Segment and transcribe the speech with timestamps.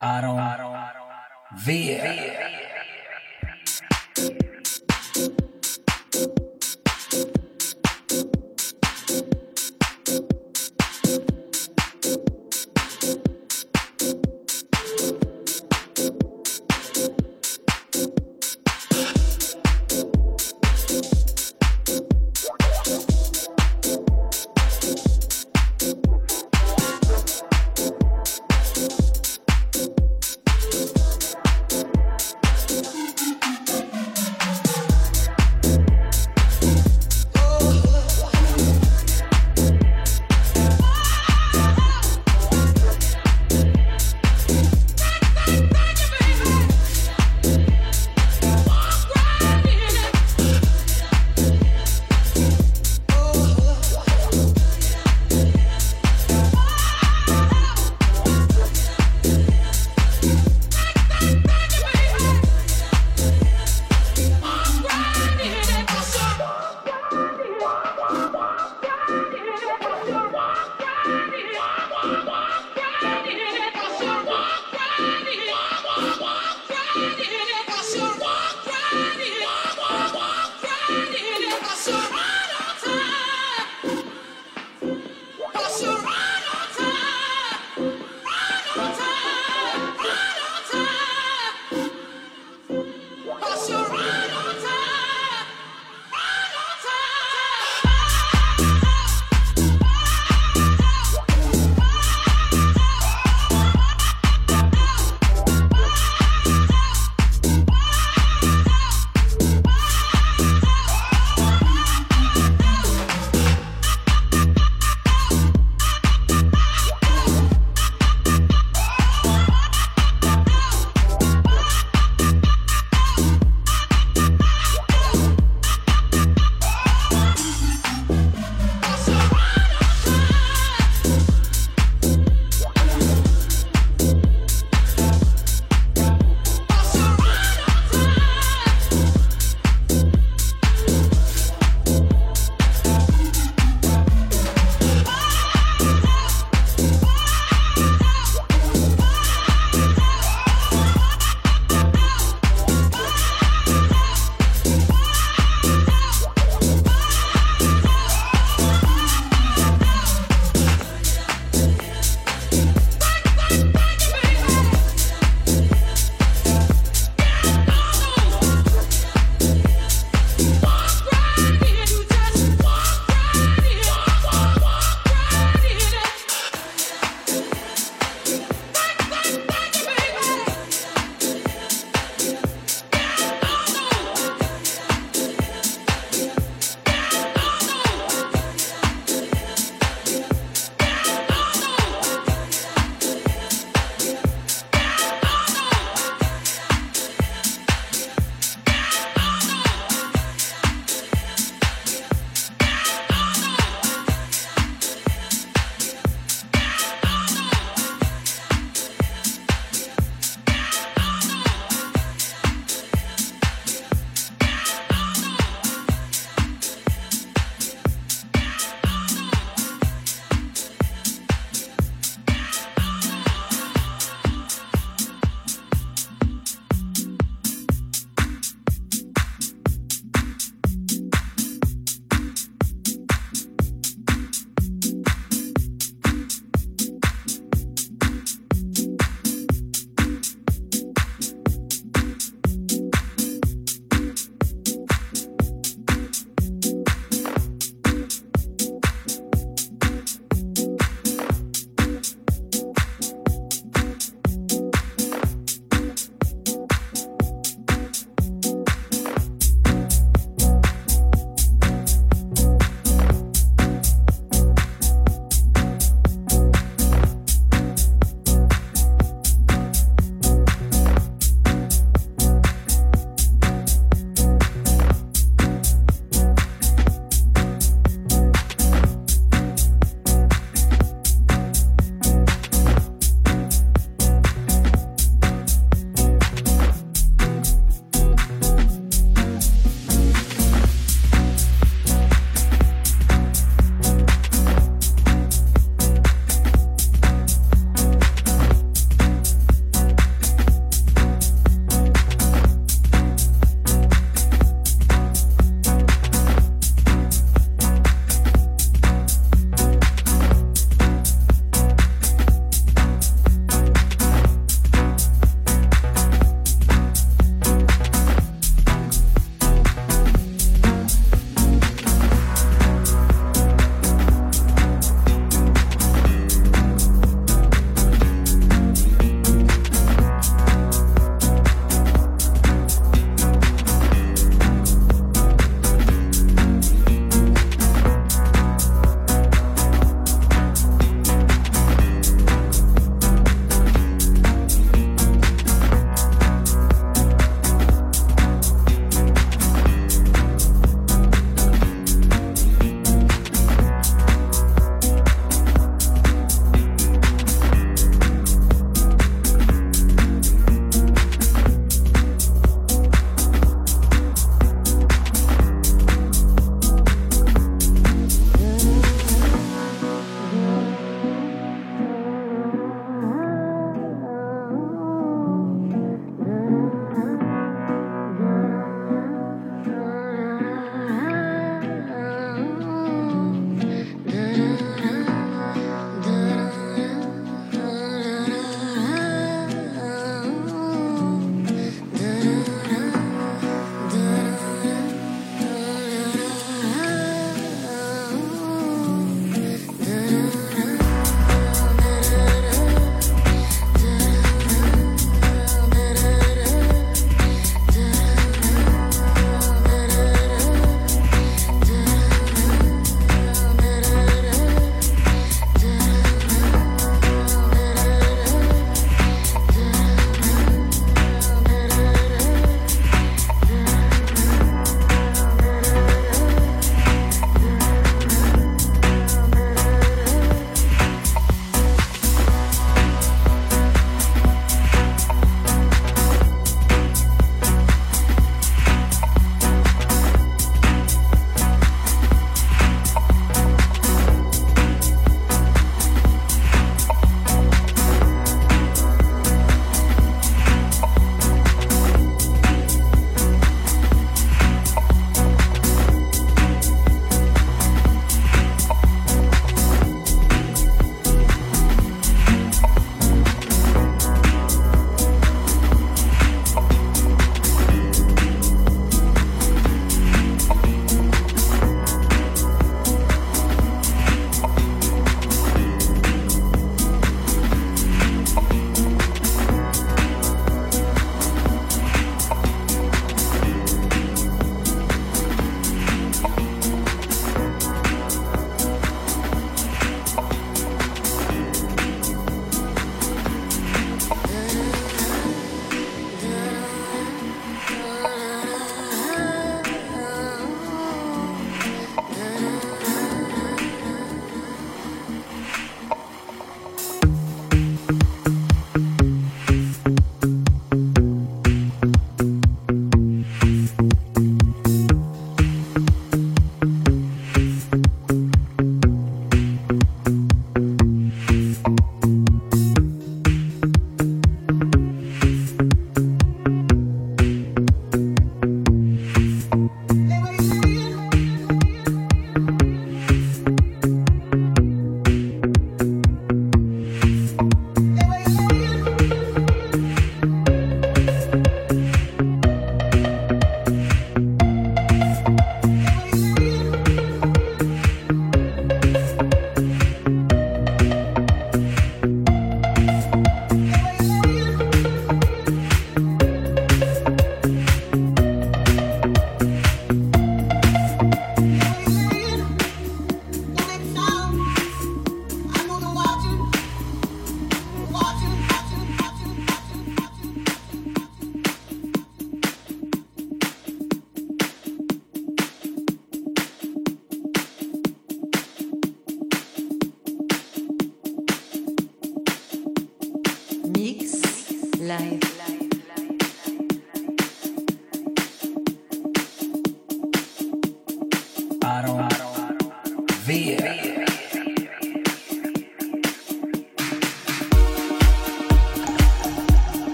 [0.00, 0.38] Aron
[1.64, 2.67] Villa.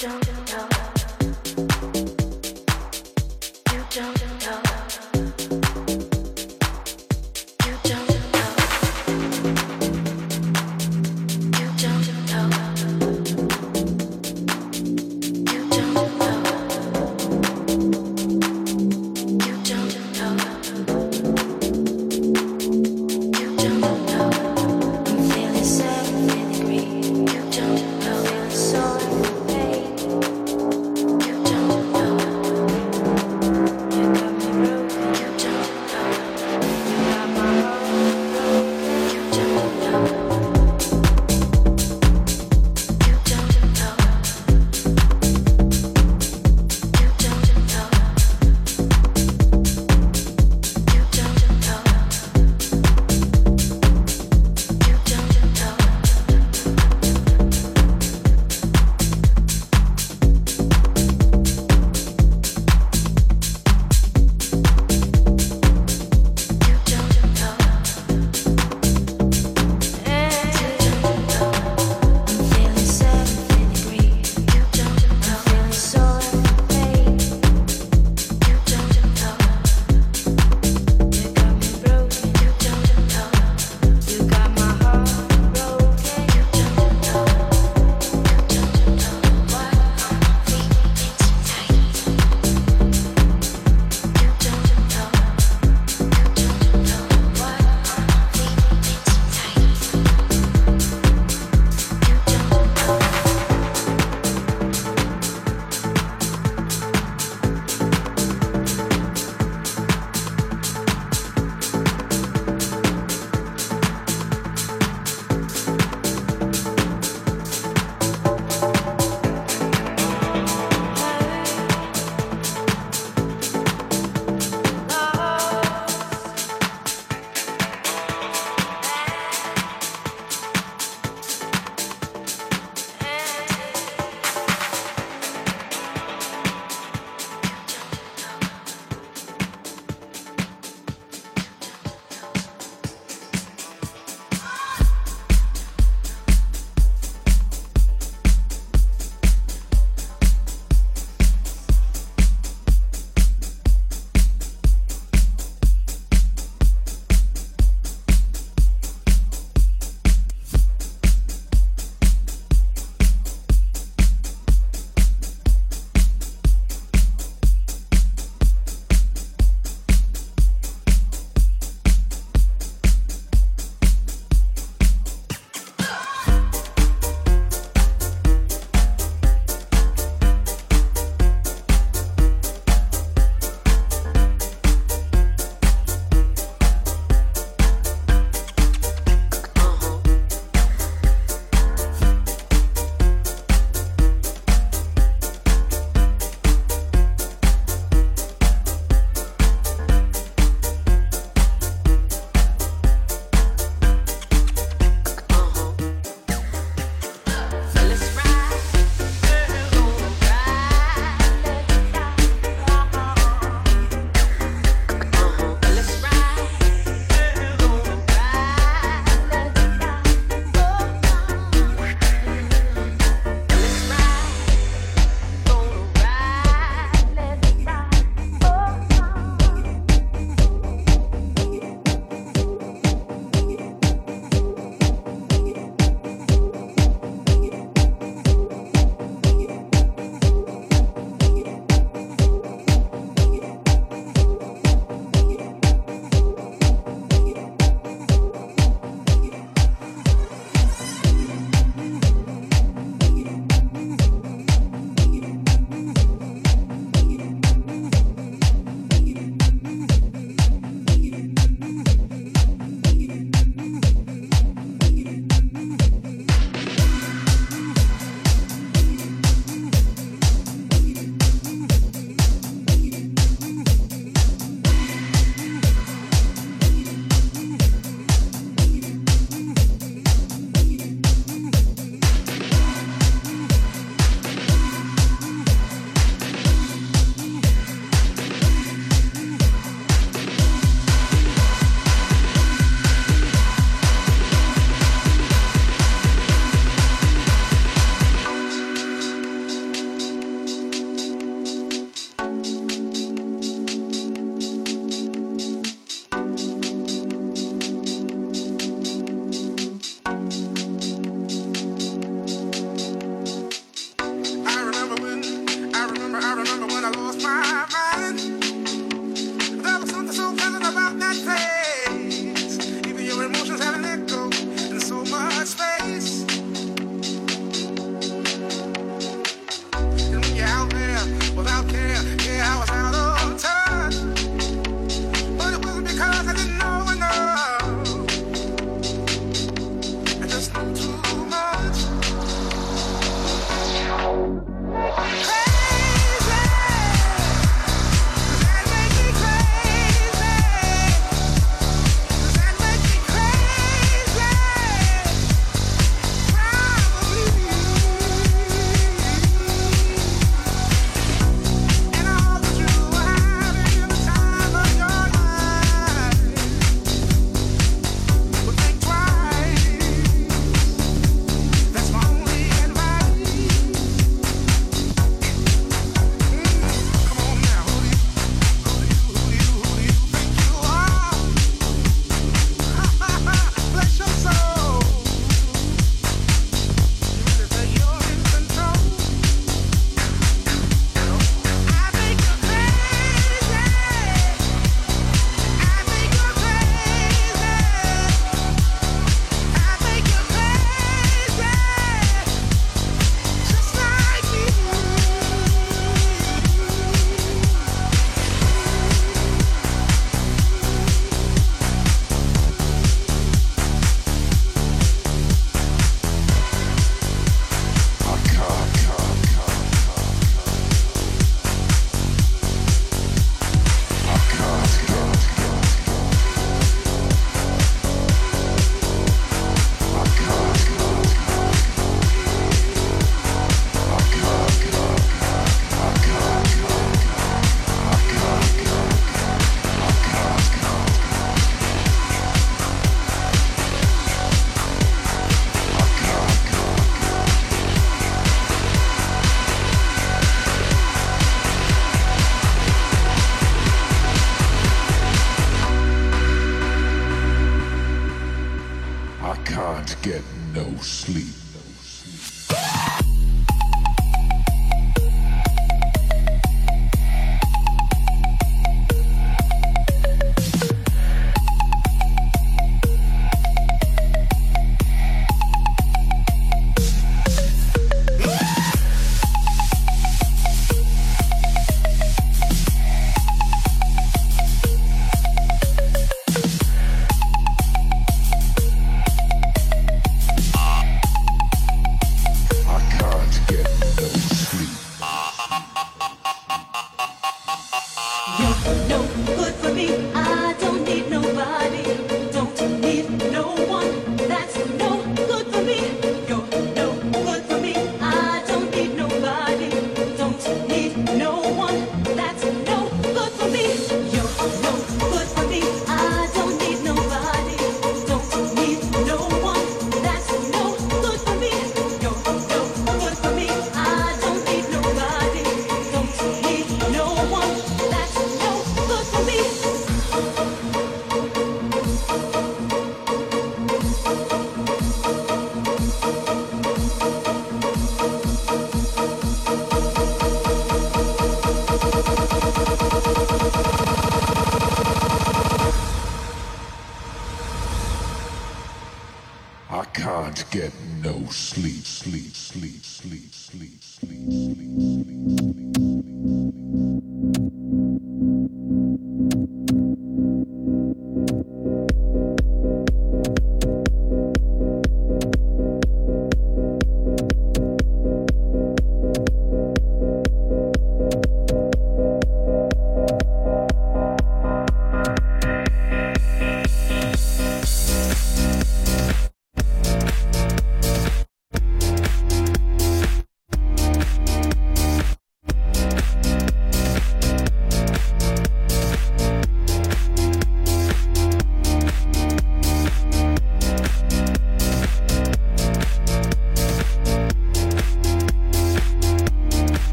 [0.00, 0.29] Don't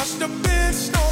[0.00, 1.09] must have been stolen.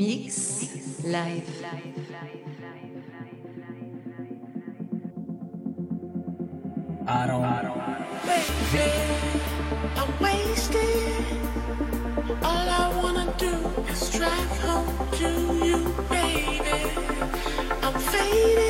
[0.00, 1.44] Mix Live.
[7.06, 7.44] I don't.
[7.44, 7.80] I don't.
[8.24, 8.88] Baby,
[10.00, 11.26] I'm wasted.
[12.42, 13.52] All I wanna do
[13.92, 15.28] is drive home to
[15.66, 15.78] you,
[16.08, 16.78] baby.
[17.82, 18.69] I'm faded.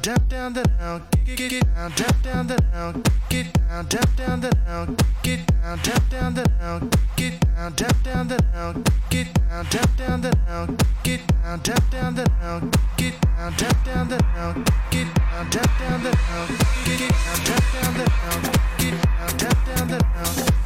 [0.00, 4.40] Down, down down down, kick it down, down down down, kick it down, down down
[4.40, 10.20] down, it down, down down down, it down, down down down, it down, down down
[10.20, 14.08] down, it down, down down down, it down, down down down, it down, down down
[14.08, 16.48] down, it down, down down down,
[18.78, 20.61] it down, down down down, down,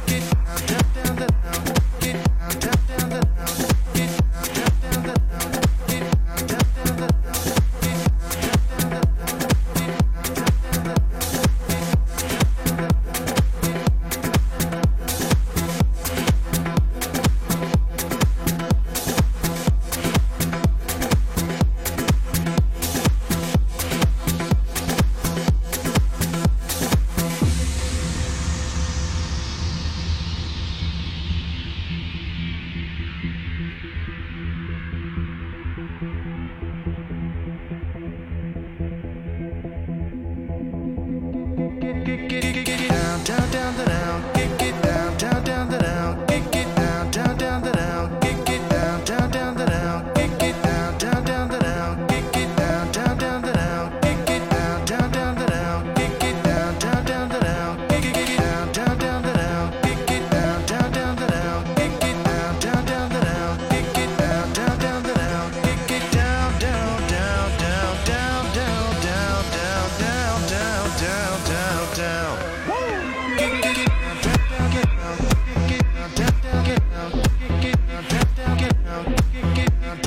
[79.03, 80.01] get out,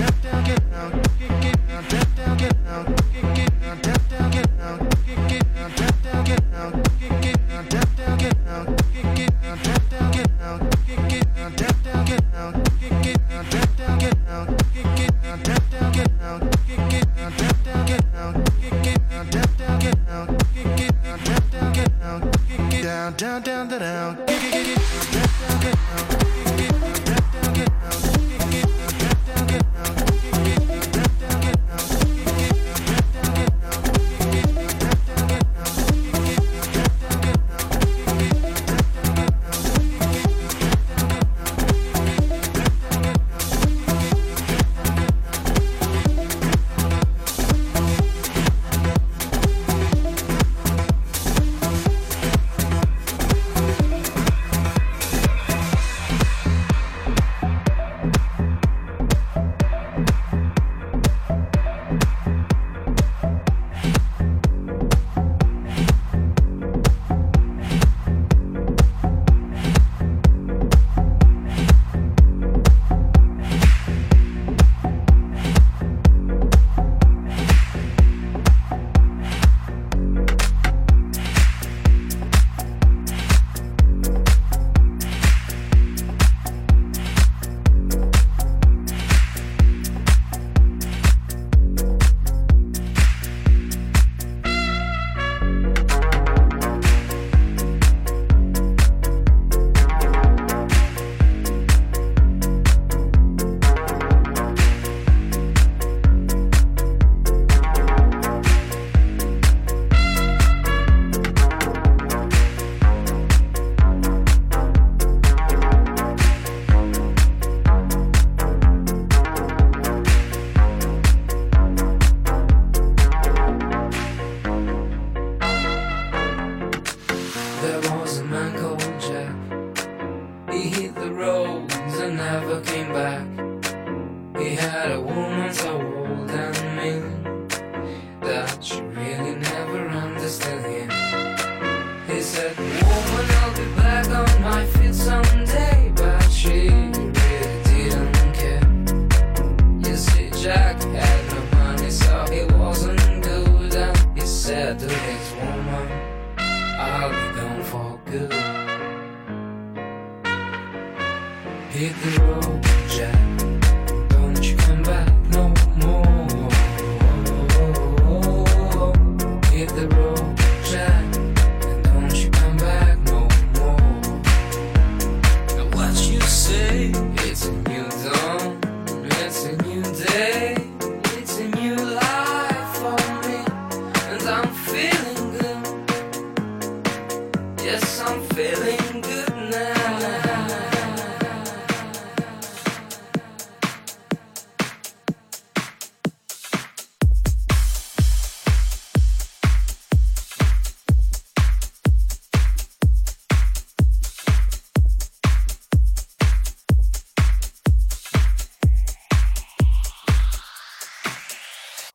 [0.44, 1.10] get out.